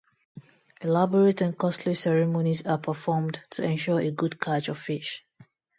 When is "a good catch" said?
4.01-4.67